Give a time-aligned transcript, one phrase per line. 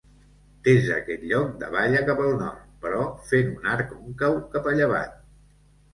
[0.67, 5.17] Des d'aquest lloc davalla cap al nord, però fent un arc còncau cap a llevant.